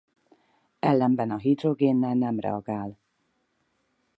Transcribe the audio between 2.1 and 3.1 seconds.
nem reagál.